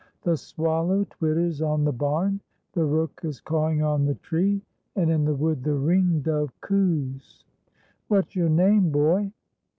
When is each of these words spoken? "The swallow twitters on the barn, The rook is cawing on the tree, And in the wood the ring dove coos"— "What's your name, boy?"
"The 0.23 0.35
swallow 0.35 1.03
twitters 1.11 1.61
on 1.61 1.83
the 1.83 1.91
barn, 1.91 2.39
The 2.73 2.83
rook 2.83 3.21
is 3.23 3.39
cawing 3.39 3.83
on 3.83 4.03
the 4.05 4.15
tree, 4.15 4.63
And 4.95 5.11
in 5.11 5.25
the 5.25 5.35
wood 5.35 5.63
the 5.63 5.75
ring 5.75 6.21
dove 6.21 6.59
coos"— 6.59 7.45
"What's 8.07 8.35
your 8.35 8.49
name, 8.49 8.89
boy?" 8.89 9.31